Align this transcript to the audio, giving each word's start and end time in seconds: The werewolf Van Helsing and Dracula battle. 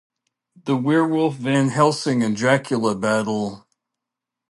The 0.63 0.75
werewolf 0.75 1.35
Van 1.35 1.67
Helsing 1.69 2.23
and 2.23 2.35
Dracula 2.35 2.95
battle. 2.95 3.67